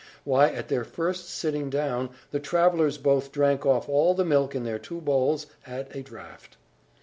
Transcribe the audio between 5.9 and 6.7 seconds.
a draught.